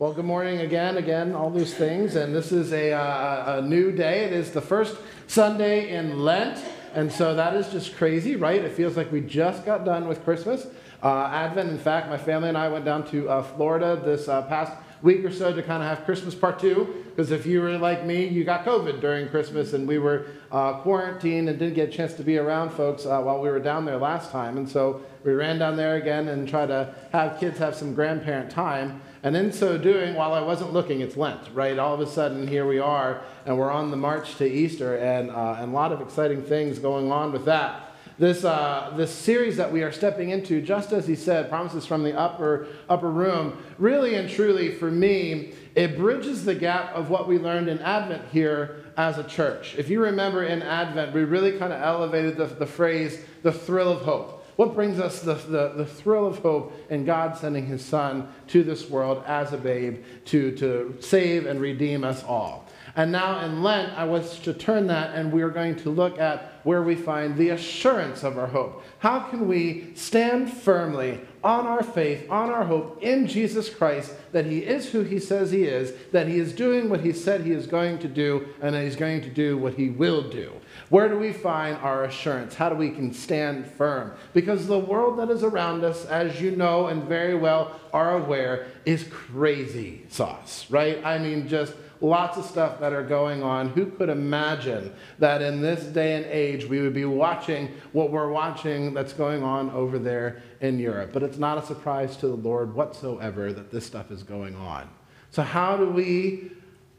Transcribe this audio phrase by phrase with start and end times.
[0.00, 2.16] Well, good morning again, again, all those things.
[2.16, 4.24] And this is a, uh, a new day.
[4.24, 4.96] It is the first
[5.26, 6.58] Sunday in Lent.
[6.94, 8.64] And so that is just crazy, right?
[8.64, 10.66] It feels like we just got done with Christmas.
[11.02, 14.40] Uh, Advent, in fact, my family and I went down to uh, Florida this uh,
[14.40, 17.04] past week or so to kind of have Christmas part two.
[17.10, 20.80] Because if you were like me, you got COVID during Christmas, and we were uh,
[20.80, 23.84] quarantined and didn't get a chance to be around folks uh, while we were down
[23.84, 24.56] there last time.
[24.56, 28.50] And so we ran down there again and tried to have kids have some grandparent
[28.50, 29.02] time.
[29.22, 31.78] And in so doing, while I wasn't looking, it's Lent, right?
[31.78, 35.30] All of a sudden, here we are, and we're on the march to Easter, and,
[35.30, 39.56] uh, and a lot of exciting things going on with that this, uh, this series
[39.56, 43.56] that we are stepping into, just as he said, promises from the upper, upper room,
[43.78, 48.22] really and truly for me, it bridges the gap of what we learned in Advent
[48.30, 49.74] here as a church.
[49.78, 53.90] If you remember in Advent, we really kind of elevated the, the phrase, the thrill
[53.90, 54.39] of hope.
[54.60, 58.62] What brings us the, the, the, thrill of hope in God sending his son to
[58.62, 62.68] this world as a babe to, to save and redeem us all?
[62.94, 66.18] And now in Lent, I was to turn that and we are going to look
[66.18, 68.84] at where we find the assurance of our hope.
[68.98, 74.46] How can we stand firmly on our faith, on our hope in Jesus Christ, that
[74.46, 77.52] He is who He says He is, that He is doing what He said He
[77.52, 80.52] is going to do, and that He's going to do what He will do?
[80.90, 82.54] Where do we find our assurance?
[82.54, 84.12] How do we can stand firm?
[84.34, 88.66] Because the world that is around us, as you know and very well are aware,
[88.84, 91.04] is crazy sauce, right?
[91.04, 93.68] I mean, just lots of stuff that are going on.
[93.70, 98.30] Who could imagine that in this day and age we would be watching what we're
[98.30, 101.10] watching that's going on over there in Europe?
[101.12, 104.88] But it's not a surprise to the Lord whatsoever that this stuff is going on.
[105.30, 106.50] So, how do we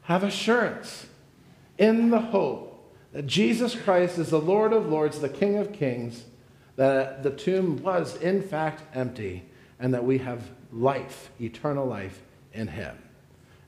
[0.03, 1.07] have assurance
[1.77, 6.25] in the hope that Jesus Christ is the Lord of Lords, the King of Kings,
[6.77, 9.45] that the tomb was in fact empty,
[9.79, 12.21] and that we have life, eternal life
[12.53, 12.97] in Him?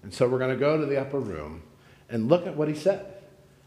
[0.04, 1.64] And so we're going to go to the upper room
[2.10, 3.06] and look at what he said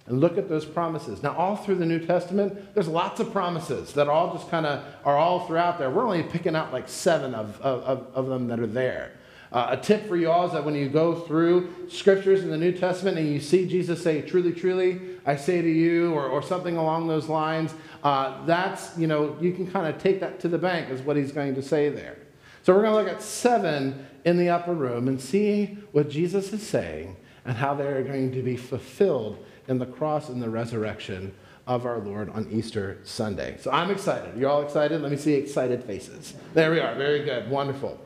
[0.06, 1.22] and look at those promises.
[1.22, 4.84] Now, all through the New Testament, there's lots of promises that all just kind of
[5.04, 5.90] are all throughout there.
[5.90, 9.12] We're only picking out like seven of, of, of them that are there.
[9.52, 12.56] Uh, a tip for you all is that when you go through scriptures in the
[12.56, 16.42] New Testament and you see Jesus say, Truly, truly, I say to you, or, or
[16.42, 17.72] something along those lines,
[18.02, 21.16] uh, that's, you know, you can kind of take that to the bank, is what
[21.16, 22.18] he's going to say there.
[22.64, 26.52] So we're going to look at seven in the upper room and see what Jesus
[26.52, 30.50] is saying and how they are going to be fulfilled in the cross and the
[30.50, 31.32] resurrection
[31.66, 33.56] of our Lord on Easter Sunday.
[33.60, 34.36] So I'm excited.
[34.36, 35.00] You're all excited?
[35.00, 36.34] Let me see excited faces.
[36.54, 36.96] There we are.
[36.96, 37.48] Very good.
[37.48, 38.00] Wonderful.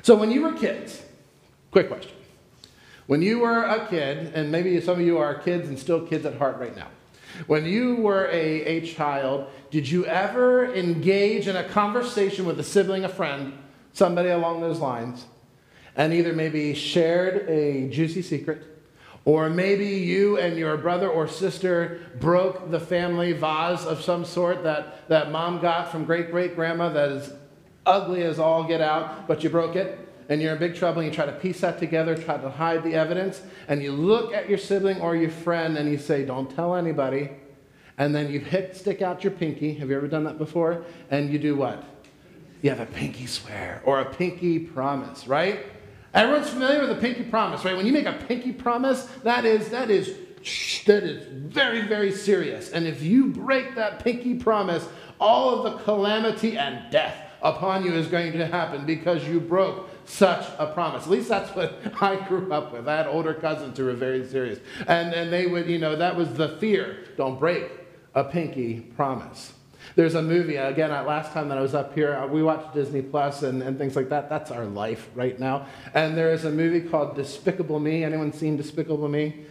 [0.00, 1.02] So when you were kids,
[1.70, 2.12] quick question.
[3.06, 6.24] When you were a kid, and maybe some of you are kids and still kids
[6.24, 6.88] at heart right now,
[7.46, 12.62] when you were a, a child, did you ever engage in a conversation with a
[12.62, 13.58] sibling, a friend,
[13.94, 15.24] somebody along those lines,
[15.96, 18.62] and either maybe shared a juicy secret,
[19.24, 24.62] or maybe you and your brother or sister broke the family vase of some sort
[24.64, 27.32] that, that mom got from great great grandma that is
[27.86, 29.98] ugly as all get out, but you broke it?
[30.28, 32.82] and you're in big trouble and you try to piece that together, try to hide
[32.82, 36.50] the evidence, and you look at your sibling or your friend and you say, Don't
[36.50, 37.30] tell anybody.
[37.96, 39.74] And then you hit, stick out your pinky.
[39.74, 40.84] Have you ever done that before?
[41.10, 41.84] And you do what?
[42.64, 45.66] You have a pinky swear or a pinky promise, right?
[46.14, 47.76] Everyone's familiar with a pinky promise, right?
[47.76, 50.16] When you make a pinky promise, that is that is
[50.86, 52.70] that is very very serious.
[52.70, 54.88] And if you break that pinky promise,
[55.20, 59.90] all of the calamity and death upon you is going to happen because you broke
[60.06, 61.02] such a promise.
[61.02, 62.88] At least that's what I grew up with.
[62.88, 64.58] I had older cousins who were very serious.
[64.86, 67.00] And, and they would, you know, that was the fear.
[67.18, 67.70] Don't break
[68.14, 69.52] a pinky promise.
[69.96, 73.02] There's a movie, again, last time that I was up here, uh, we watched Disney
[73.02, 74.28] Plus and, and things like that.
[74.28, 75.66] That's our life right now.
[75.94, 78.04] And there is a movie called Despicable Me.
[78.04, 79.46] Anyone seen Despicable Me?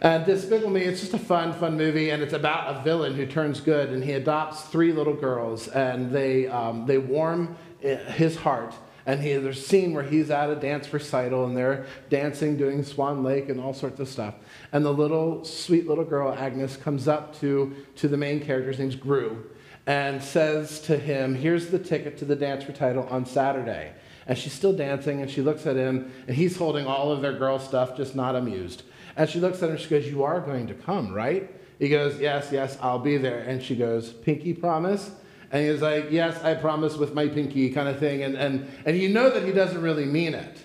[0.00, 3.26] And Despicable Me, it's just a fun, fun movie, and it's about a villain who
[3.26, 8.36] turns good, and he adopts three little girls, and they, um, they warm eh, his
[8.36, 8.74] heart
[9.08, 12.84] and he, there's a scene where he's at a dance recital and they're dancing, doing
[12.84, 14.34] Swan Lake and all sorts of stuff.
[14.70, 18.78] And the little, sweet little girl, Agnes, comes up to, to the main character, his
[18.78, 19.46] name's Gru,
[19.88, 23.92] and says to him, Here's the ticket to the dance recital on Saturday.
[24.26, 27.32] And she's still dancing, and she looks at him, and he's holding all of their
[27.32, 28.82] girl stuff, just not amused.
[29.16, 31.50] And she looks at him, and she goes, You are going to come, right?
[31.78, 33.40] He goes, Yes, yes, I'll be there.
[33.40, 35.10] And she goes, Pinky promise?
[35.50, 38.22] And he like, Yes, I promise with my pinky, kind of thing.
[38.22, 40.58] And, and, and you know that he doesn't really mean it.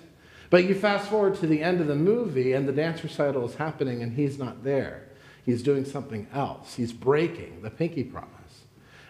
[0.49, 3.55] But you fast forward to the end of the movie, and the dance recital is
[3.55, 5.07] happening, and he's not there.
[5.45, 6.75] He's doing something else.
[6.75, 8.42] He's breaking the pinky promise.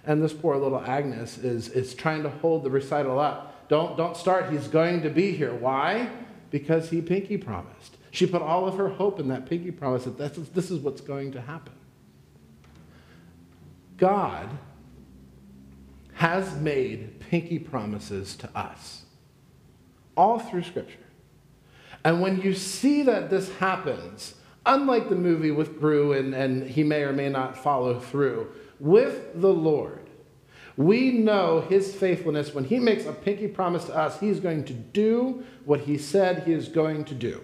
[0.06, 3.68] And this poor little Agnes is, is trying to hold the recital up.
[3.70, 4.52] Don't, don't start.
[4.52, 5.54] He's going to be here.
[5.54, 6.10] Why?
[6.54, 7.98] because he pinky promised.
[8.12, 10.80] She put all of her hope in that pinky promise that this is, this is
[10.80, 11.74] what's going to happen.
[13.98, 14.48] God
[16.14, 19.02] has made pinky promises to us
[20.16, 21.00] all through Scripture.
[22.06, 26.84] And when you see that this happens, unlike the movie with Gru and, and he
[26.84, 30.00] may or may not follow through, with the Lord,
[30.76, 32.54] we know his faithfulness.
[32.54, 36.44] When he makes a pinky promise to us, he's going to do what he said
[36.44, 37.44] he is going to do.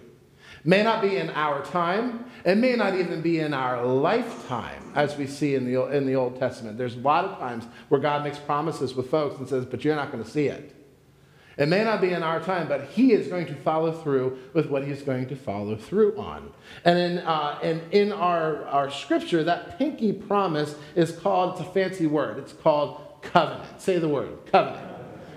[0.64, 5.16] May not be in our time, it may not even be in our lifetime, as
[5.16, 6.78] we see in the, in the Old Testament.
[6.78, 9.96] There's a lot of times where God makes promises with folks and says, but you're
[9.96, 10.76] not going to see it.
[11.60, 14.68] It may not be in our time, but he is going to follow through with
[14.68, 16.54] what he's going to follow through on.
[16.86, 21.72] And in, uh, and in our, our scripture, that pinky promise is called, it's a
[21.72, 23.82] fancy word, it's called covenant.
[23.82, 24.88] Say the word covenant.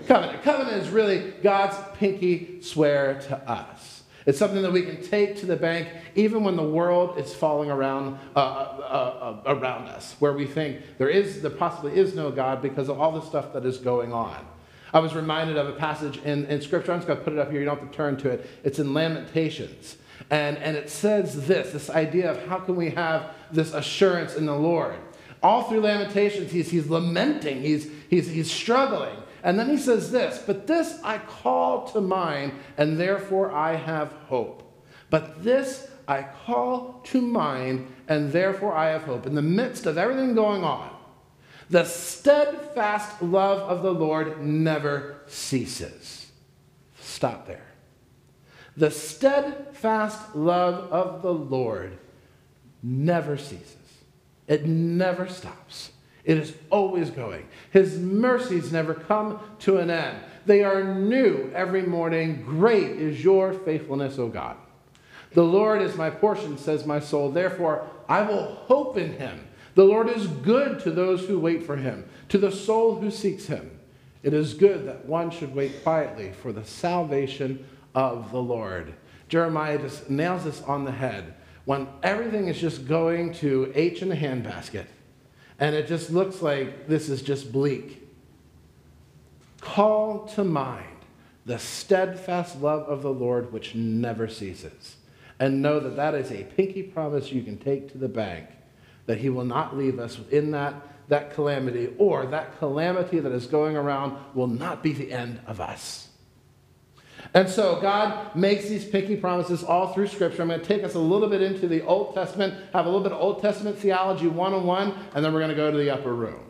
[0.07, 0.43] Covenant.
[0.43, 4.03] Covenant is really God's pinky swear to us.
[4.25, 7.69] It's something that we can take to the bank even when the world is falling
[7.69, 12.31] around, uh, uh, uh, around us, where we think there, is, there possibly is no
[12.31, 14.45] God because of all the stuff that is going on.
[14.93, 16.91] I was reminded of a passage in, in Scripture.
[16.91, 17.59] I'm just going to put it up here.
[17.59, 18.47] You don't have to turn to it.
[18.63, 19.97] It's in Lamentations.
[20.29, 24.45] And, and it says this this idea of how can we have this assurance in
[24.45, 24.95] the Lord.
[25.41, 29.17] All through Lamentations, he's, he's lamenting, he's, he's, he's struggling.
[29.43, 34.13] And then he says this But this I call to mind, and therefore I have
[34.27, 34.63] hope.
[35.09, 39.25] But this I call to mind, and therefore I have hope.
[39.25, 40.92] In the midst of everything going on,
[41.73, 46.31] the steadfast love of the Lord never ceases.
[46.99, 47.65] Stop there.
[48.77, 51.97] The steadfast love of the Lord
[52.83, 54.03] never ceases,
[54.47, 55.89] it never stops.
[56.23, 57.47] It is always going.
[57.71, 60.19] His mercies never come to an end.
[60.45, 62.43] They are new every morning.
[62.45, 64.55] Great is your faithfulness, O God.
[65.31, 67.29] The Lord is my portion, says my soul.
[67.29, 69.47] Therefore, I will hope in him.
[69.75, 73.45] The Lord is good to those who wait for him, to the soul who seeks
[73.45, 73.79] him.
[74.21, 77.65] It is good that one should wait quietly for the salvation
[77.95, 78.93] of the Lord.
[79.29, 81.33] Jeremiah just nails this on the head.
[81.65, 84.85] When everything is just going to H in a handbasket,
[85.59, 88.07] and it just looks like this is just bleak,
[89.59, 90.85] call to mind
[91.45, 94.97] the steadfast love of the Lord which never ceases.
[95.39, 98.47] And know that that is a pinky promise you can take to the bank
[99.05, 100.73] that he will not leave us in that,
[101.09, 105.59] that calamity, or that calamity that is going around will not be the end of
[105.59, 106.07] us.
[107.33, 110.41] And so God makes these picky promises all through Scripture.
[110.41, 113.03] I'm going to take us a little bit into the Old Testament, have a little
[113.03, 116.13] bit of Old Testament theology 101, and then we're going to go to the upper
[116.13, 116.43] room.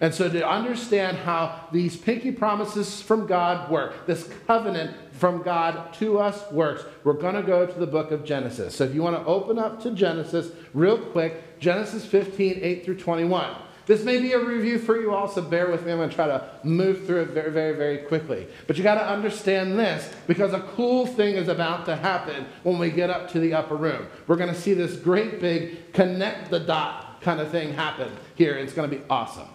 [0.00, 5.94] And so, to understand how these pinky promises from God work, this covenant from God
[5.94, 8.74] to us works, we're going to go to the book of Genesis.
[8.74, 12.98] So, if you want to open up to Genesis real quick, Genesis 15, 8 through
[12.98, 13.56] 21.
[13.86, 15.92] This may be a review for you all, so bear with me.
[15.92, 18.46] I'm going to try to move through it very, very, very quickly.
[18.66, 22.78] But you got to understand this because a cool thing is about to happen when
[22.78, 24.06] we get up to the upper room.
[24.26, 28.56] We're going to see this great big connect the dot kind of thing happen here.
[28.56, 29.48] It's going to be awesome.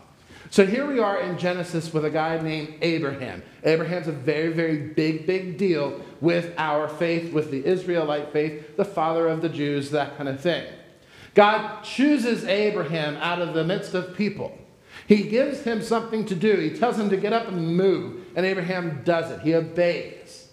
[0.49, 3.43] So here we are in Genesis with a guy named Abraham.
[3.63, 8.85] Abraham's a very, very big, big deal with our faith, with the Israelite faith, the
[8.85, 10.65] father of the Jews, that kind of thing.
[11.35, 14.57] God chooses Abraham out of the midst of people.
[15.07, 16.57] He gives him something to do.
[16.57, 19.41] He tells him to get up and move, and Abraham does it.
[19.41, 20.49] He obeys.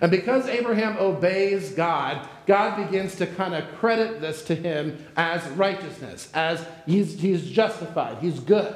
[0.00, 5.46] And because Abraham obeys God, God begins to kind of credit this to him as
[5.50, 8.74] righteousness, as he's, he's justified, he's good,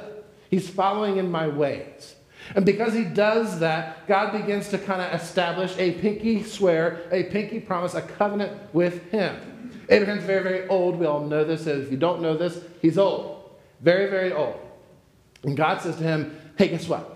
[0.49, 2.15] he's following in my ways.
[2.55, 7.23] And because he does that, God begins to kind of establish a pinky swear, a
[7.23, 9.52] pinky promise, a covenant with him.
[9.89, 10.97] Abraham's very, very old.
[10.97, 11.67] We all know this.
[11.67, 13.51] If you don't know this, he's old.
[13.81, 14.59] Very, very old.
[15.43, 17.09] And God says to him, Hey, guess what?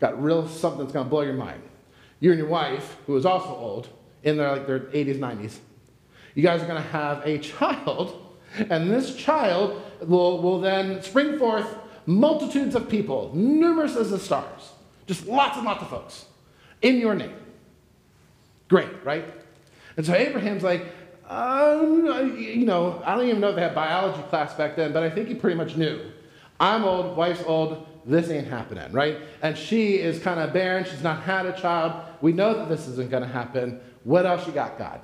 [0.00, 1.62] Got real something that's going to blow your mind.
[2.20, 3.88] You and your wife, who is also old,
[4.22, 5.58] in their like their 80s, 90s,
[6.34, 8.36] you guys are going to have a child,
[8.70, 11.66] and this child will, will then spring forth
[12.06, 14.72] multitudes of people, numerous as the stars,
[15.06, 16.24] just lots and lots of folks
[16.82, 17.34] in your name.
[18.68, 19.24] Great, right?
[19.96, 20.86] And so Abraham's like,
[21.28, 22.06] um,
[22.38, 25.10] you know, I don't even know if they had biology class back then, but I
[25.10, 26.10] think he pretty much knew.
[26.58, 29.18] I'm old, wife's old, this ain't happening, right?
[29.42, 32.02] And she is kind of barren, she's not had a child.
[32.22, 33.80] We know that this isn't going to happen.
[34.04, 35.00] What else you got, God?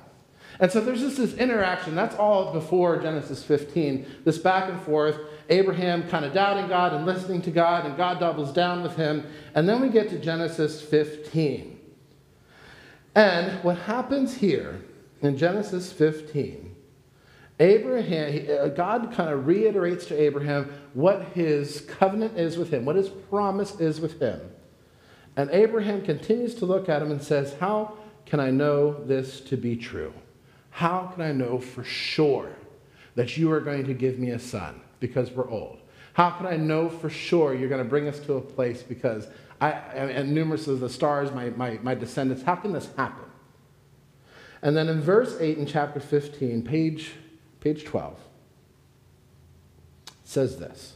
[0.59, 1.95] And so there's just this interaction.
[1.95, 5.19] That's all before Genesis 15, this back and forth.
[5.49, 9.27] Abraham kind of doubting God and listening to God, and God doubles down with him.
[9.53, 11.79] And then we get to Genesis 15.
[13.13, 14.81] And what happens here
[15.25, 16.75] in Genesis 15,
[17.59, 22.97] Abraham, uh, God kind of reiterates to Abraham what his covenant is with him, what
[22.97, 24.41] his promise is with him.
[25.37, 27.93] And Abraham continues to look at him and says, How
[28.25, 30.13] can I know this to be true?
[30.69, 32.55] How can I know for sure
[33.15, 35.79] that you are going to give me a son because we're old?
[36.13, 39.27] How can I know for sure you're going to bring us to a place because
[39.61, 43.25] I, and numerous of the stars, my, my, my descendants, how can this happen?
[44.65, 47.11] And then in verse 8 in chapter 15, page,
[47.59, 48.19] page 12,
[50.23, 50.95] says this.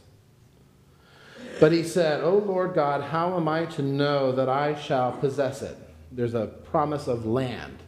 [1.60, 5.62] But he said, O Lord God, how am I to know that I shall possess
[5.62, 5.76] it?
[6.10, 7.78] There's a promise of land.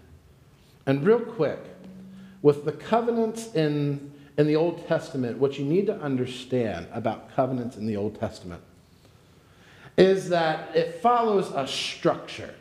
[0.87, 1.59] And real quick,
[2.43, 7.77] with the covenants in, in the Old Testament, what you need to understand about covenants
[7.77, 8.63] in the Old Testament
[9.97, 12.55] is that it follows a structure.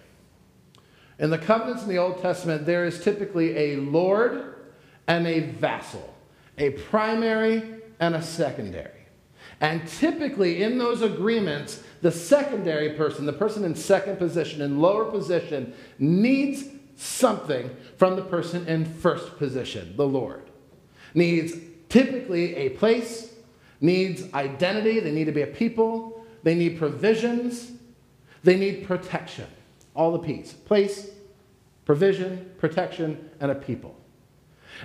[1.21, 4.55] In the covenants in the Old Testament, there is typically a Lord
[5.07, 6.15] and a vassal,
[6.57, 7.63] a primary
[7.99, 8.89] and a secondary.
[9.61, 15.05] And typically, in those agreements, the secondary person, the person in second position, in lower
[15.05, 20.49] position, needs something from the person in first position, the Lord.
[21.13, 21.53] Needs
[21.89, 23.31] typically a place,
[23.79, 27.71] needs identity, they need to be a people, they need provisions,
[28.43, 29.45] they need protection.
[29.93, 31.11] All the P's place,
[31.85, 33.95] provision, protection, and a people.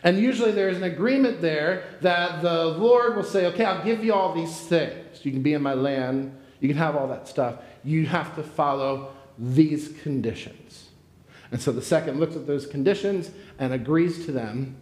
[0.02, 4.12] And usually there's an agreement there that the Lord will say, okay, I'll give you
[4.12, 5.24] all these things.
[5.24, 7.56] You can be in my land, you can have all that stuff.
[7.84, 10.88] You have to follow these conditions.
[11.50, 14.76] And so the second looks at those conditions and agrees to them.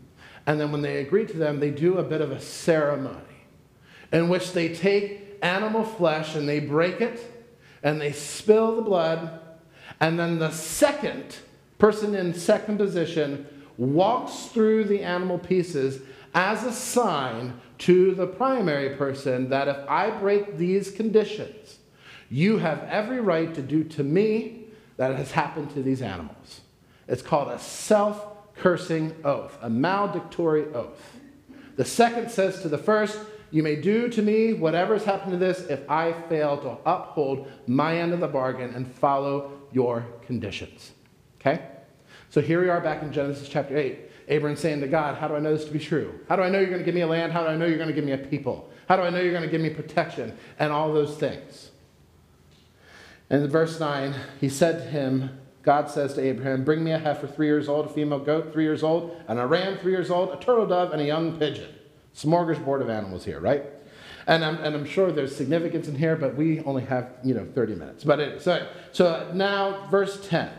[0.46, 3.18] And then when they agree to them, they do a bit of a ceremony
[4.12, 7.20] in which they take animal flesh and they break it
[7.82, 9.40] and they spill the blood.
[10.00, 11.36] And then the second
[11.78, 13.46] person in second position
[13.76, 16.00] walks through the animal pieces
[16.34, 21.78] as a sign to the primary person that if I break these conditions,
[22.30, 24.64] you have every right to do to me
[24.96, 26.60] that has happened to these animals.
[27.08, 28.24] It's called a self
[28.56, 31.16] cursing oath, a maledictory oath.
[31.76, 33.18] The second says to the first,
[33.50, 37.50] You may do to me whatever has happened to this if I fail to uphold
[37.66, 40.92] my end of the bargain and follow your conditions.
[41.40, 41.66] Okay?
[42.30, 43.98] So here we are back in Genesis chapter 8.
[44.28, 46.18] Abram saying to God, How do I know this to be true?
[46.28, 47.32] How do I know you're going to give me a land?
[47.32, 48.70] How do I know you're going to give me a people?
[48.88, 50.36] How do I know you're going to give me protection?
[50.58, 51.70] And all those things.
[53.30, 56.98] And in verse 9, he said to him, God says to Abraham, Bring me a
[56.98, 60.10] heifer three years old, a female goat three years old, and a ram three years
[60.10, 61.74] old, a turtle dove, and a young pigeon.
[62.14, 63.64] Smorgasbord of animals here, right?
[64.26, 67.46] And I'm, and I'm sure there's significance in here, but we only have, you know,
[67.54, 68.04] 30 minutes.
[68.04, 70.50] But anyway, so, so now, verse 10.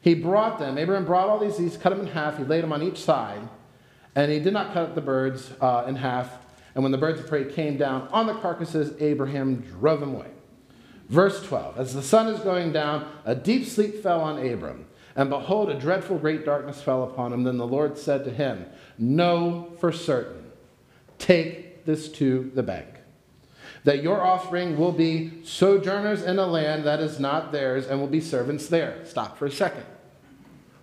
[0.00, 2.72] He brought them, Abraham brought all these, these cut them in half, he laid them
[2.72, 3.40] on each side,
[4.14, 6.38] and he did not cut the birds uh, in half.
[6.74, 10.30] And when the birds of prey came down on the carcasses, Abraham drove them away.
[11.08, 14.86] Verse 12 As the sun is going down, a deep sleep fell on Abram.
[15.14, 17.44] And behold, a dreadful great darkness fell upon him.
[17.44, 18.66] Then the Lord said to him,
[18.98, 20.45] Know for certain,
[21.18, 22.86] take this to the bank
[23.84, 28.08] that your offspring will be sojourners in a land that is not theirs and will
[28.08, 28.98] be servants there.
[29.04, 29.84] Stop for a second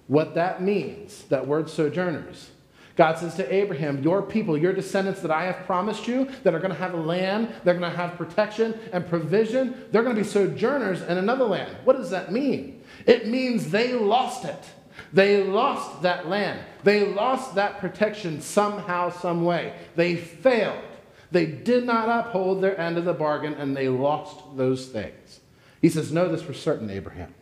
[0.07, 2.51] what that means, that word sojourners.
[2.95, 6.59] God says to Abraham, Your people, your descendants that I have promised you, that are
[6.59, 10.21] going to have a land, they're going to have protection and provision, they're going to
[10.21, 11.75] be sojourners in another land.
[11.85, 12.83] What does that mean?
[13.07, 14.63] It means they lost it.
[15.11, 16.59] They lost that land.
[16.83, 19.73] They lost that protection somehow, some way.
[19.95, 20.83] They failed.
[21.31, 25.39] They did not uphold their end of the bargain and they lost those things.
[25.81, 27.33] He says, Know this for certain, Abraham.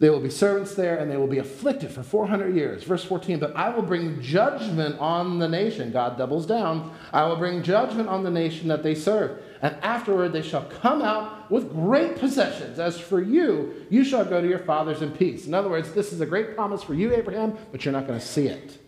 [0.00, 2.84] They will be servants there and they will be afflicted for 400 years.
[2.84, 5.90] Verse 14, but I will bring judgment on the nation.
[5.90, 6.94] God doubles down.
[7.12, 9.42] I will bring judgment on the nation that they serve.
[9.60, 12.78] And afterward they shall come out with great possessions.
[12.78, 15.48] As for you, you shall go to your fathers in peace.
[15.48, 18.20] In other words, this is a great promise for you, Abraham, but you're not going
[18.20, 18.78] to see it.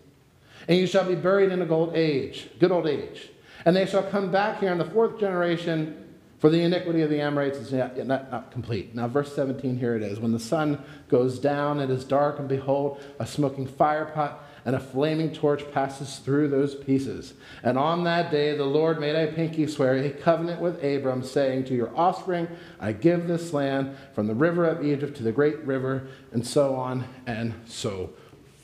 [0.69, 3.29] And you shall be buried in a gold age, good old age.
[3.65, 6.10] And they shall come back here in the fourth generation
[6.41, 8.95] for the iniquity of the Amorites is not, not, not, complete.
[8.95, 10.19] Now, verse 17, here it is.
[10.19, 14.33] When the sun goes down, it is dark, and behold, a smoking firepot
[14.65, 17.35] and a flaming torch passes through those pieces.
[17.61, 21.65] And on that day, the Lord made a pinky swear a covenant with Abram, saying,
[21.65, 22.47] To your offspring,
[22.79, 26.73] I give this land from the river of Egypt to the great river, and so
[26.73, 28.09] on and so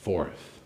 [0.00, 0.58] forth.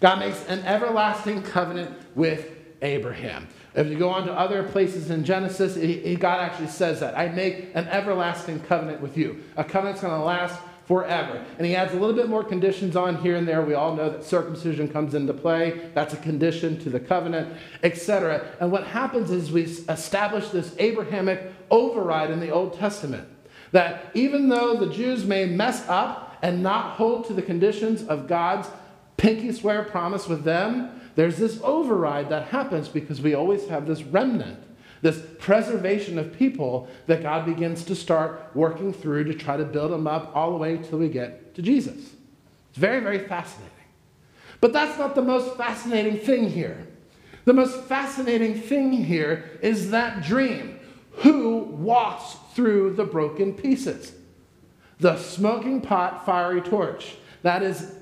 [0.00, 2.50] God makes an everlasting covenant with
[2.82, 3.46] Abraham.
[3.78, 7.16] If you go on to other places in Genesis, he, God actually says that.
[7.16, 9.44] I make an everlasting covenant with you.
[9.56, 11.44] A covenant's going to last forever.
[11.58, 13.62] And he adds a little bit more conditions on here and there.
[13.62, 15.90] We all know that circumcision comes into play.
[15.94, 18.56] That's a condition to the covenant, etc.
[18.58, 23.28] And what happens is we establish this Abrahamic override in the Old Testament.
[23.70, 28.26] That even though the Jews may mess up and not hold to the conditions of
[28.26, 28.66] God's
[29.16, 34.04] pinky swear promise with them, there's this override that happens because we always have this
[34.04, 34.62] remnant
[35.02, 39.92] this preservation of people that God begins to start working through to try to build
[39.92, 41.96] them up all the way till we get to Jesus.
[42.70, 43.72] It's very, very fascinating.
[44.60, 46.86] But that's not the most fascinating thing here.
[47.44, 50.80] The most fascinating thing here is that dream.
[51.22, 54.12] Who walks through the broken pieces?
[55.00, 57.16] The smoking pot, fiery torch.
[57.42, 57.94] That is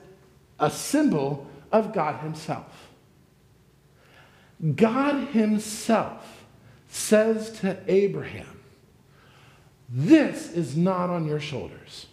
[0.58, 2.85] a symbol of God Himself.
[4.74, 6.44] God Himself
[6.88, 8.60] says to Abraham,
[9.88, 12.06] This is not on your shoulders.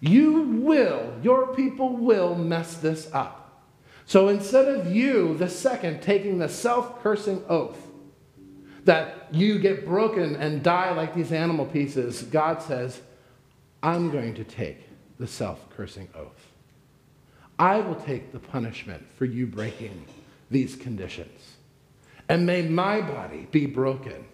[0.00, 3.62] You will, your people will mess this up.
[4.04, 7.78] So instead of you, the second, taking the self cursing oath
[8.84, 13.00] that you get broken and die like these animal pieces, God says,
[13.80, 14.88] I'm going to take
[15.18, 16.48] the self cursing oath.
[17.58, 20.04] I will take the punishment for you breaking
[20.52, 21.56] these conditions.
[22.28, 24.24] And may my body be broken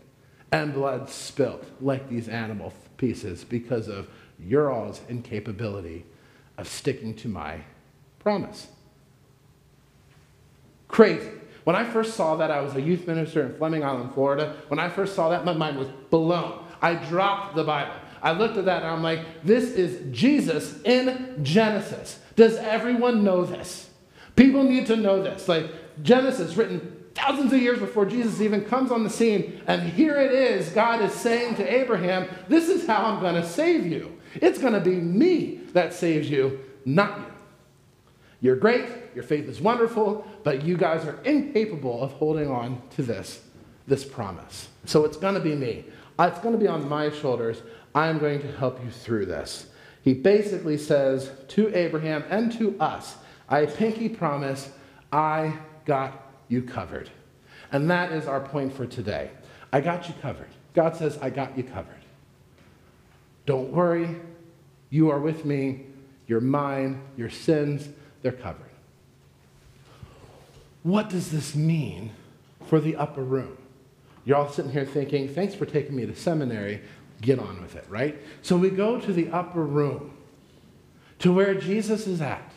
[0.52, 4.08] and blood spilt like these animal pieces because of
[4.38, 6.04] your all's incapability
[6.56, 7.60] of sticking to my
[8.18, 8.68] promise.
[10.88, 11.30] Crazy.
[11.64, 14.56] When I first saw that, I was a youth minister in Fleming Island, Florida.
[14.68, 16.64] When I first saw that, my mind was blown.
[16.80, 17.94] I dropped the Bible.
[18.22, 22.18] I looked at that and I'm like, this is Jesus in Genesis.
[22.36, 23.90] Does everyone know this?
[24.34, 25.48] People need to know this.
[25.48, 25.66] Like,
[26.02, 29.60] Genesis, written thousands of years before Jesus even comes on the scene.
[29.66, 33.46] And here it is God is saying to Abraham, This is how I'm going to
[33.46, 34.18] save you.
[34.34, 37.24] It's going to be me that saves you, not you.
[38.40, 43.02] You're great, your faith is wonderful, but you guys are incapable of holding on to
[43.02, 43.42] this,
[43.88, 44.68] this promise.
[44.84, 45.84] So it's going to be me.
[46.18, 47.62] Uh, it's going to be on my shoulders.
[47.94, 49.66] I'm going to help you through this.
[50.02, 53.16] He basically says to Abraham and to us,
[53.48, 54.70] I pinky promise,
[55.12, 55.54] I
[55.88, 57.10] got you covered.
[57.72, 59.30] And that is our point for today.
[59.72, 60.50] I got you covered.
[60.74, 62.04] God says, I got you covered.
[63.46, 64.16] Don't worry.
[64.90, 65.86] You are with me.
[66.28, 67.02] You're mine.
[67.16, 67.88] Your sins,
[68.22, 68.66] they're covered.
[70.82, 72.12] What does this mean
[72.66, 73.56] for the upper room?
[74.24, 76.82] You're all sitting here thinking, thanks for taking me to seminary.
[77.22, 78.16] Get on with it, right?
[78.42, 80.16] So we go to the upper room,
[81.20, 82.47] to where Jesus is at.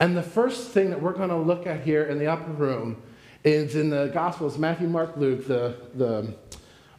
[0.00, 3.00] And the first thing that we're going to look at here in the upper room
[3.44, 6.34] is in the Gospels Matthew, Mark, Luke, the, the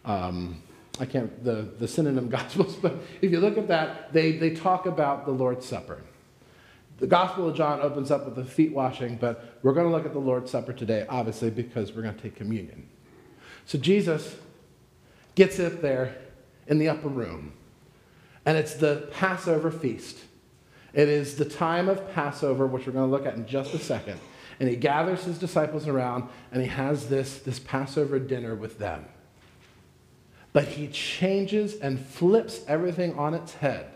[0.06, 0.62] um,
[1.00, 4.86] I can't, the, the synonym Gospels, but if you look at that, they, they talk
[4.86, 6.04] about the Lord's Supper.
[7.00, 10.06] The Gospel of John opens up with the feet washing, but we're going to look
[10.06, 12.88] at the Lord's Supper today, obviously, because we're going to take communion.
[13.66, 14.36] So Jesus
[15.34, 16.16] gets up there
[16.68, 17.54] in the upper room,
[18.46, 20.20] and it's the Passover feast.
[20.94, 23.80] It is the time of Passover, which we're going to look at in just a
[23.80, 24.20] second.
[24.60, 29.06] And he gathers his disciples around and he has this, this Passover dinner with them.
[30.54, 33.88] But he changes and flips everything on its head.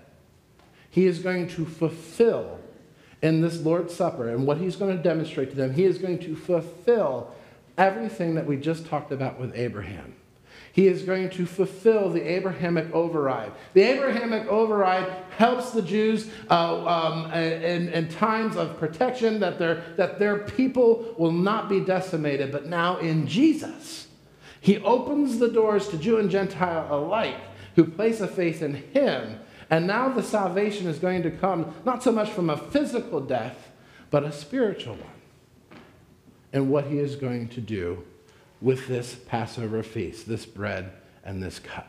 [0.89, 2.59] He is going to fulfill
[3.21, 6.19] in this Lord's Supper, and what he's going to demonstrate to them, he is going
[6.19, 7.33] to fulfill
[7.77, 10.15] everything that we just talked about with Abraham.
[10.75, 13.53] He is going to fulfill the Abrahamic override.
[13.71, 19.85] The Abrahamic override helps the Jews uh, um, in, in times of protection that their,
[19.95, 22.51] that their people will not be decimated.
[22.51, 24.07] But now in Jesus,
[24.59, 27.37] he opens the doors to Jew and Gentile alike
[27.77, 29.39] who place a faith in him.
[29.69, 33.71] And now the salvation is going to come not so much from a physical death,
[34.11, 35.79] but a spiritual one.
[36.51, 38.03] And what he is going to do
[38.65, 40.91] with this Passover feast, this bread
[41.23, 41.87] and this cup.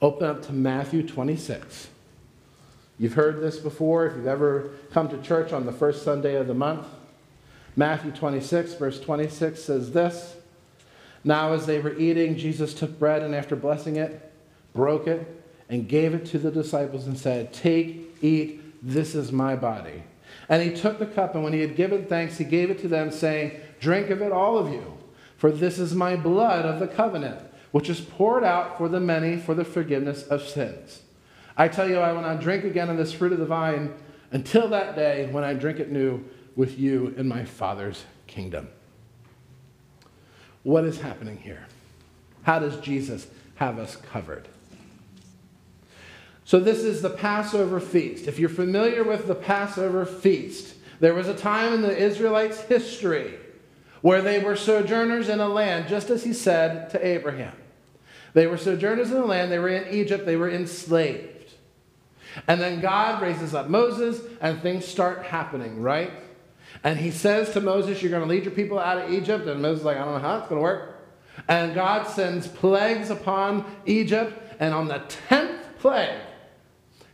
[0.00, 1.88] Open up to Matthew 26.
[2.98, 6.46] You've heard this before if you've ever come to church on the first Sunday of
[6.46, 6.86] the month.
[7.76, 10.36] Matthew 26, verse 26 says this
[11.22, 14.32] Now, as they were eating, Jesus took bread and after blessing it,
[14.72, 19.54] broke it, and gave it to the disciples and said, Take, eat, this is my
[19.54, 20.02] body.
[20.48, 22.88] And he took the cup, and when he had given thanks, he gave it to
[22.88, 24.96] them, saying, Drink of it, all of you.
[25.40, 29.38] For this is my blood of the covenant, which is poured out for the many
[29.38, 31.00] for the forgiveness of sins.
[31.56, 33.94] I tell you, I will not drink again of this fruit of the vine
[34.32, 36.22] until that day when I drink it new
[36.56, 38.68] with you in my Father's kingdom.
[40.62, 41.64] What is happening here?
[42.42, 44.46] How does Jesus have us covered?
[46.44, 48.26] So, this is the Passover feast.
[48.26, 53.38] If you're familiar with the Passover feast, there was a time in the Israelites' history
[54.02, 57.54] where they were sojourners in a land, just as he said to Abraham.
[58.32, 61.52] They were sojourners in the land, they were in Egypt, they were enslaved.
[62.46, 66.12] And then God raises up Moses, and things start happening, right?
[66.84, 69.46] And he says to Moses, You're going to lead your people out of Egypt.
[69.46, 70.96] And Moses is like, I don't know how it's going to work.
[71.48, 74.40] And God sends plagues upon Egypt.
[74.60, 76.20] And on the 10th plague,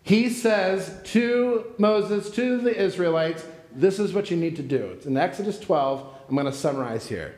[0.03, 4.85] he says to Moses, to the Israelites, This is what you need to do.
[4.93, 6.15] It's in Exodus 12.
[6.29, 7.37] I'm going to summarize here.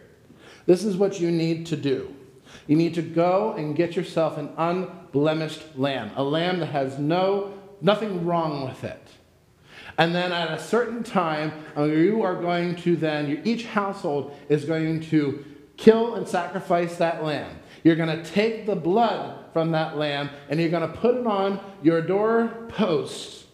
[0.67, 2.15] This is what you need to do.
[2.67, 7.55] You need to go and get yourself an unblemished lamb, a lamb that has no
[7.81, 9.03] nothing wrong with it.
[9.97, 14.65] And then at a certain time, uh, you are going to then, each household is
[14.65, 15.45] going to
[15.77, 17.59] kill and sacrifice that lamb.
[17.83, 21.27] You're going to take the blood from that lamb and you're going to put it
[21.27, 23.47] on your doorposts.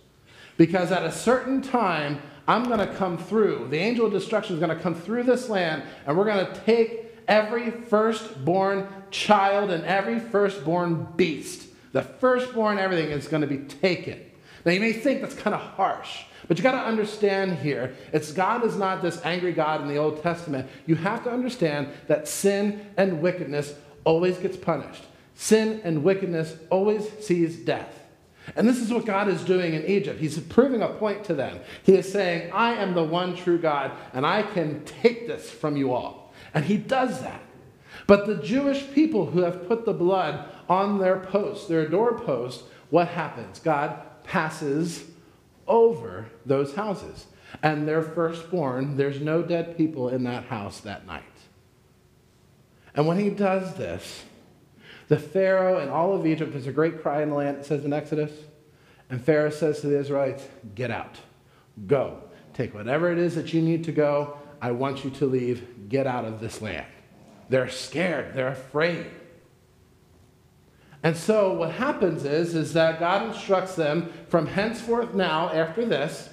[0.56, 3.68] Because at a certain time, I'm going to come through.
[3.70, 6.60] The angel of destruction is going to come through this land and we're going to
[6.60, 11.68] take every firstborn child and every firstborn beast.
[11.92, 14.20] The firstborn everything is going to be taken.
[14.64, 18.32] Now you may think that's kind of harsh, but you got to understand here, it's
[18.32, 20.68] God is not this angry God in the Old Testament.
[20.86, 25.04] You have to understand that sin and wickedness always gets punished.
[25.34, 28.03] Sin and wickedness always sees death.
[28.56, 30.20] And this is what God is doing in Egypt.
[30.20, 31.60] He's proving a point to them.
[31.82, 35.76] He is saying, I am the one true God, and I can take this from
[35.76, 36.32] you all.
[36.52, 37.40] And he does that.
[38.06, 43.08] But the Jewish people who have put the blood on their posts, their doorpost, what
[43.08, 43.60] happens?
[43.60, 45.04] God passes
[45.66, 47.26] over those houses.
[47.62, 51.22] And their firstborn, there's no dead people in that house that night.
[52.94, 54.24] And when he does this,
[55.08, 57.84] the Pharaoh and all of Egypt, there's a great cry in the land, it says
[57.84, 58.32] in Exodus.
[59.10, 61.18] And Pharaoh says to the Israelites, Get out,
[61.86, 62.22] go,
[62.54, 64.38] take whatever it is that you need to go.
[64.62, 66.86] I want you to leave, get out of this land.
[67.50, 69.06] They're scared, they're afraid.
[71.02, 76.30] And so what happens is, is that God instructs them from henceforth now, after this,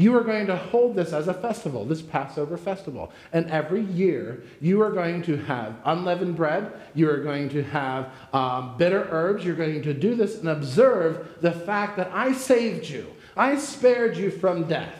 [0.00, 3.12] you are going to hold this as a festival, this Passover festival.
[3.34, 8.10] And every year, you are going to have unleavened bread, you are going to have
[8.32, 12.88] um, bitter herbs, you're going to do this and observe the fact that I saved
[12.88, 14.96] you, I spared you from death.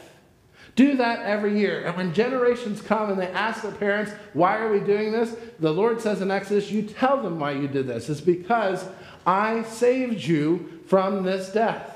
[0.77, 1.85] Do that every year.
[1.87, 5.35] And when generations come and they ask their parents, why are we doing this?
[5.59, 8.09] The Lord says in Exodus, you tell them why you did this.
[8.09, 8.87] It's because
[9.27, 11.90] I saved you from this death.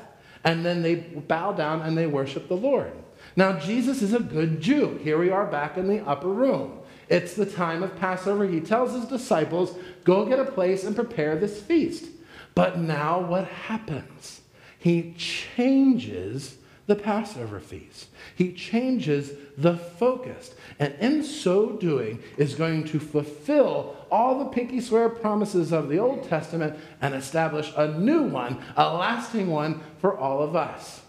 [0.44, 2.92] And then they bow down and they worship the Lord.
[3.37, 5.00] Now, Jesus is a good Jew.
[5.02, 6.80] Here we are back in the upper room.
[7.09, 8.46] It's the time of Passover.
[8.46, 12.07] He tells his disciples, go get a place and prepare this feast.
[12.54, 14.42] But now what happens?
[14.78, 18.08] He changes the Passover feast.
[18.34, 20.54] He changes the focus.
[20.78, 25.98] And in so doing, is going to fulfill all the pinky swear promises of the
[25.98, 31.02] Old Testament and establish a new one, a lasting one for all of us.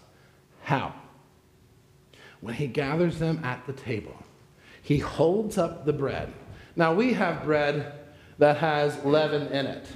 [0.62, 0.94] How?
[2.40, 4.16] When he gathers them at the table,
[4.82, 6.32] he holds up the bread.
[6.74, 7.92] Now, we have bread
[8.38, 9.86] that has leaven in it.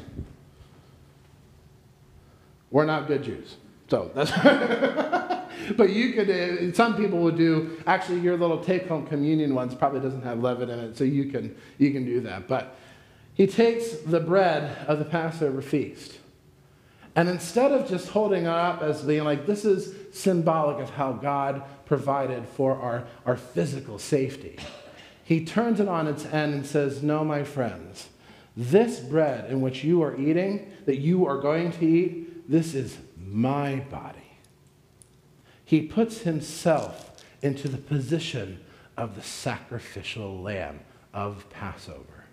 [2.70, 3.56] We're not good Jews.
[3.90, 4.30] So that's.
[5.76, 9.74] but you could, uh, some people would do, actually, your little take home communion ones
[9.74, 12.48] probably doesn't have leaven in it, so you can, you can do that.
[12.48, 12.76] But
[13.34, 16.18] he takes the bread of the Passover feast.
[17.16, 21.12] And instead of just holding it up as being like, this is symbolic of how
[21.12, 24.56] God provided for our, our physical safety,
[25.24, 28.08] he turns it on its end and says, No, my friends,
[28.56, 32.96] this bread in which you are eating, that you are going to eat, this is
[33.30, 34.18] my body.
[35.64, 38.60] He puts himself into the position
[38.96, 40.80] of the sacrificial lamb
[41.14, 42.24] of Passover.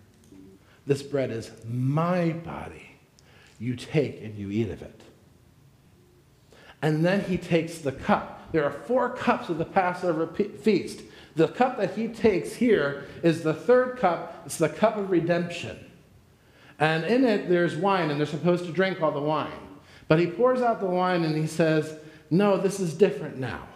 [0.86, 2.98] This bread is my body.
[3.60, 5.02] You take and you eat of it.
[6.82, 8.52] And then he takes the cup.
[8.52, 11.02] There are four cups of the Passover feast.
[11.36, 15.78] The cup that he takes here is the third cup, it's the cup of redemption.
[16.80, 19.67] And in it, there's wine, and they're supposed to drink all the wine.
[20.08, 21.96] But he pours out the wine and he says,
[22.30, 23.68] no, this is different now.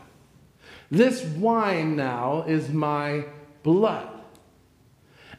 [0.89, 3.25] This wine now is my
[3.63, 4.09] blood.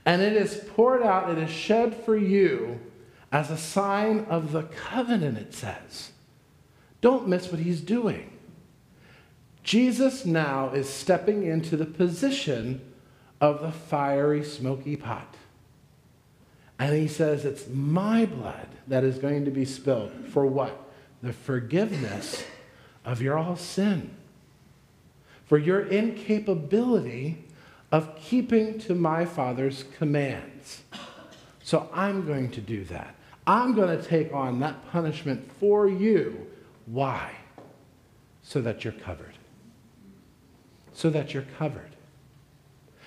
[0.05, 2.81] And it is poured out, it is shed for you
[3.31, 6.13] as a sign of the covenant, it says.
[7.01, 8.31] Don't miss what he's doing.
[9.63, 12.81] Jesus now is stepping into the position
[13.41, 15.37] of the fiery, smoky pot.
[16.83, 20.13] And he says, It's my blood that is going to be spilled.
[20.29, 20.83] For what?
[21.23, 22.45] the forgiveness
[23.05, 24.11] of your all sin,
[25.47, 27.45] for your incapability
[27.91, 30.83] of keeping to my Father's commands.
[31.63, 33.15] So I'm going to do that.
[33.47, 36.47] I'm going to take on that punishment for you.
[36.87, 37.33] Why?
[38.43, 39.35] So that you're covered.
[40.93, 41.91] So that you're covered.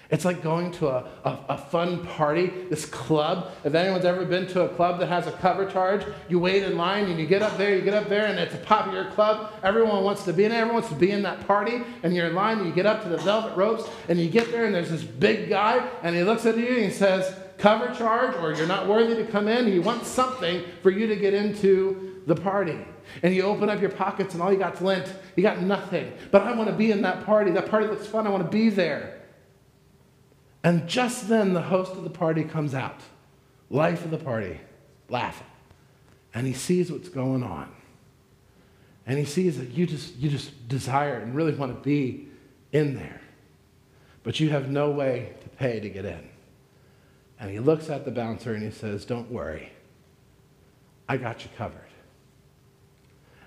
[0.09, 3.51] It's like going to a, a, a, fun party, this club.
[3.63, 6.77] If anyone's ever been to a club that has a cover charge, you wait in
[6.77, 9.53] line and you get up there, you get up there, and it's a popular club.
[9.63, 12.27] Everyone wants to be in it, everyone wants to be in that party, and you're
[12.27, 14.75] in line and you get up to the velvet ropes, and you get there, and
[14.75, 18.53] there's this big guy, and he looks at you and he says, Cover charge, or
[18.53, 19.65] you're not worthy to come in.
[19.65, 22.77] He wants something for you to get into the party.
[23.23, 25.13] And you open up your pockets, and all you got's lint.
[25.35, 26.11] You got nothing.
[26.31, 27.51] But I want to be in that party.
[27.51, 28.27] That party looks fun.
[28.27, 29.21] I want to be there.
[30.65, 32.99] And just then, the host of the party comes out,
[33.69, 34.59] life of the party,
[35.09, 35.45] laughing.
[36.33, 37.71] And he sees what's going on.
[39.05, 42.29] And he sees that you just, you just desire and really want to be
[42.71, 43.21] in there.
[44.23, 46.27] But you have no way to pay to get in.
[47.39, 49.71] And he looks at the bouncer and he says, Don't worry,
[51.07, 51.81] I got you covered.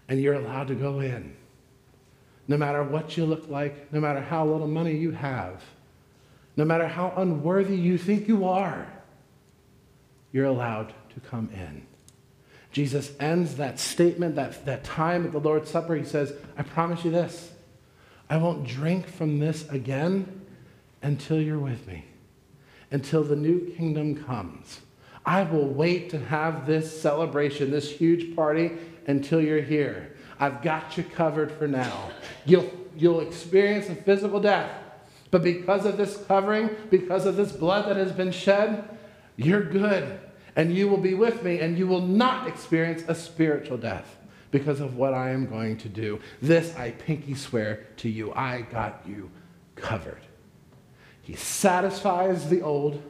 [0.08, 1.34] And you're allowed to go in.
[2.46, 5.64] No matter what you look like, no matter how little money you have
[6.58, 8.84] no matter how unworthy you think you are,
[10.32, 11.86] you're allowed to come in.
[12.72, 15.94] Jesus ends that statement, that, that time at the Lord's Supper.
[15.94, 17.52] He says, I promise you this
[18.28, 20.42] I won't drink from this again
[21.00, 22.04] until you're with me,
[22.90, 24.80] until the new kingdom comes.
[25.24, 28.72] I will wait to have this celebration, this huge party,
[29.06, 30.16] until you're here.
[30.40, 32.10] I've got you covered for now.
[32.44, 34.72] You'll, you'll experience a physical death
[35.30, 38.98] but because of this covering, because of this blood that has been shed,
[39.36, 40.20] you're good.
[40.56, 44.16] And you will be with me, and you will not experience a spiritual death
[44.50, 46.20] because of what I am going to do.
[46.42, 48.32] This I pinky swear to you.
[48.32, 49.30] I got you
[49.76, 50.22] covered.
[51.22, 53.02] He satisfies the old,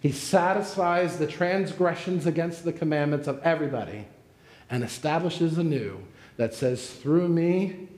[0.00, 4.06] he satisfies the transgressions against the commandments of everybody,
[4.70, 5.98] and establishes a new
[6.36, 7.88] that says, through me,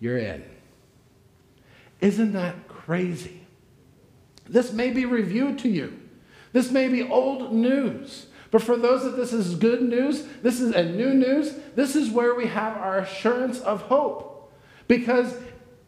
[0.00, 0.42] you're in.
[2.02, 3.46] Isn't that crazy.
[4.46, 5.98] This may be reviewed to you.
[6.52, 8.26] This may be old news.
[8.50, 12.10] But for those that this is good news, this is a new news, this is
[12.10, 14.52] where we have our assurance of hope.
[14.88, 15.34] Because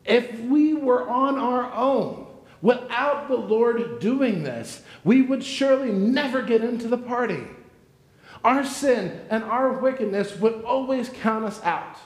[0.05, 2.27] if we were on our own,
[2.63, 7.43] without the Lord doing this, we would surely never get into the party.
[8.45, 11.99] Our sin and our wickedness would always count us out.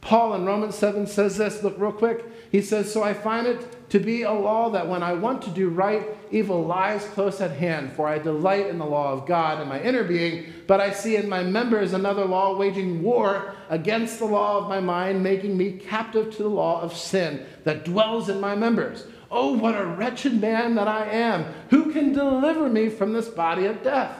[0.00, 2.24] Paul in Romans 7 says this, look real quick.
[2.50, 5.50] He says, So I find it to be a law that when I want to
[5.50, 7.92] do right, evil lies close at hand.
[7.92, 11.16] For I delight in the law of God in my inner being, but I see
[11.16, 15.72] in my members another law waging war against the law of my mind, making me
[15.72, 19.04] captive to the law of sin that dwells in my members.
[19.30, 21.44] Oh, what a wretched man that I am!
[21.70, 24.18] Who can deliver me from this body of death?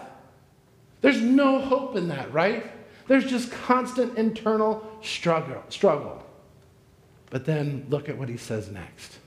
[1.01, 2.71] There's no hope in that, right?
[3.09, 5.63] There's just constant internal struggle.
[5.71, 6.25] struggle.
[7.31, 9.19] But then look at what he says next.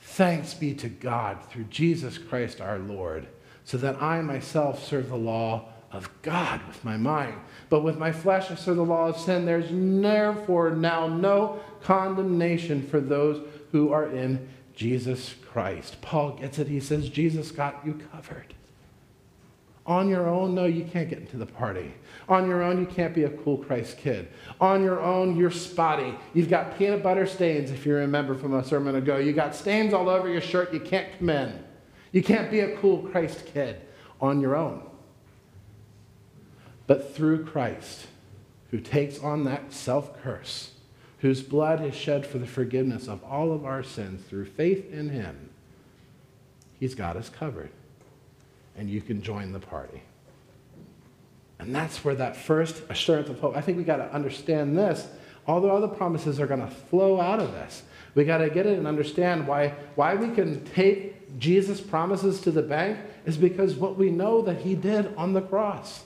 [0.00, 3.28] Thanks be to God through Jesus Christ our Lord,
[3.64, 7.34] so that I myself serve the law of God with my mind.
[7.68, 9.46] But with my flesh I serve the law of sin.
[9.46, 16.00] There's therefore now no condemnation for those who are in Jesus Christ.
[16.00, 16.68] Paul gets it.
[16.68, 18.54] He says, Jesus got you covered.
[19.88, 21.94] On your own, no, you can't get into the party.
[22.28, 24.28] On your own, you can't be a cool Christ kid.
[24.60, 26.14] On your own, you're spotty.
[26.34, 29.16] You've got peanut butter stains, if you remember from a sermon ago.
[29.16, 30.74] You got stains all over your shirt.
[30.74, 31.64] You can't come in.
[32.12, 33.80] You can't be a cool Christ kid
[34.20, 34.82] on your own.
[36.86, 38.08] But through Christ,
[38.70, 40.72] who takes on that self curse,
[41.20, 45.08] whose blood is shed for the forgiveness of all of our sins through faith in
[45.08, 45.48] him,
[46.78, 47.70] he's got us covered
[48.78, 50.02] and you can join the party.
[51.58, 55.08] And that's where that first assurance of hope, I think we got to understand this.
[55.46, 57.82] All the other promises are going to flow out of this.
[58.14, 62.50] We got to get it and understand why, why we can take Jesus' promises to
[62.50, 66.04] the bank is because what we know that he did on the cross.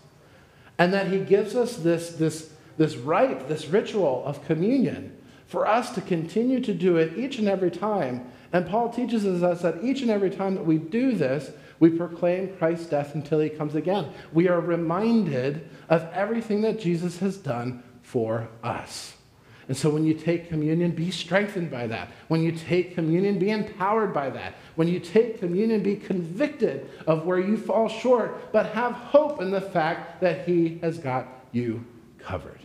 [0.78, 5.90] And that he gives us this, this, this rite, this ritual of communion for us
[5.94, 8.26] to continue to do it each and every time.
[8.52, 11.50] And Paul teaches us that each and every time that we do this,
[11.82, 14.12] we proclaim Christ's death until he comes again.
[14.32, 19.16] We are reminded of everything that Jesus has done for us.
[19.66, 22.12] And so when you take communion, be strengthened by that.
[22.28, 24.54] When you take communion, be empowered by that.
[24.76, 29.50] When you take communion, be convicted of where you fall short, but have hope in
[29.50, 31.84] the fact that He has got you
[32.16, 32.60] covered.